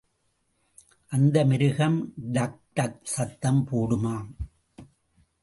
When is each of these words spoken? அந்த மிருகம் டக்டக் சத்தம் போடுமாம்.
அந்த 1.07 1.45
மிருகம் 1.45 2.13
டக்டக் 2.33 2.99
சத்தம் 3.03 3.67
போடுமாம். 3.71 4.29